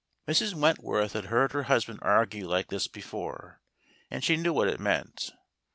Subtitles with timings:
[0.27, 0.55] Mrs.
[0.55, 3.61] Wentworth had heard her husband argue like this before,
[4.09, 5.29] and she knew what it meant.